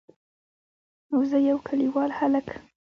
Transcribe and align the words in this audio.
او 1.13 1.19
زه 1.29 1.37
يو 1.49 1.57
کليوال 1.67 2.11
هلک. 2.19 2.47